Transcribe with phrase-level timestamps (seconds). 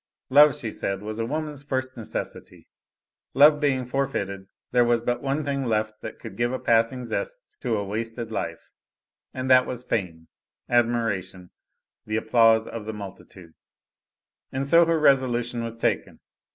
[0.31, 2.67] Love, she said, was a woman's first necessity:
[3.35, 7.37] love being forfeited; there was but one thing left that could give a passing zest
[7.59, 8.71] to a wasted life,
[9.31, 10.27] and that was fame,
[10.67, 11.51] admiration,
[12.07, 13.53] the applause of the multitude.
[14.51, 16.19] And so her resolution was taken.